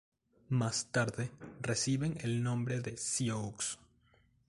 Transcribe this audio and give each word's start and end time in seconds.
Más 0.49 0.87
tarde 0.87 1.29
reciben 1.61 2.17
el 2.21 2.41
nombre 2.41 2.79
de 2.79 2.97
"Sioux". 2.97 3.77